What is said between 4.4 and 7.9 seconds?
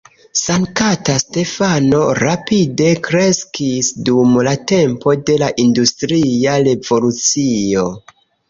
la tempo de la industria revolucio.